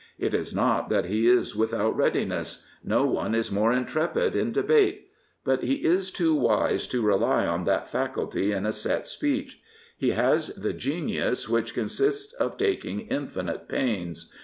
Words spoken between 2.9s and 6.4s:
one is more inJjiepid in debate. But he is too